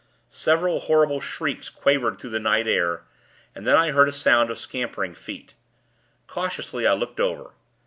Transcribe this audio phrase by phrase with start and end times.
[0.31, 3.03] Several horrible shrieks quavered through the night air,
[3.53, 5.53] and then I heard a sound of scampering feet.
[6.25, 7.51] Cautiously, I looked over.